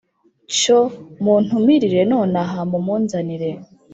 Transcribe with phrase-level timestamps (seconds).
[0.57, 0.79] Cyo
[1.23, 3.49] muntumirire nonaha mumunzanire